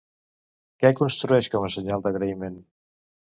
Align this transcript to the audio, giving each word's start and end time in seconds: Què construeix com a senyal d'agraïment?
Què 0.83 0.89
construeix 0.99 1.49
com 1.55 1.67
a 1.67 1.71
senyal 1.75 2.05
d'agraïment? 2.07 2.57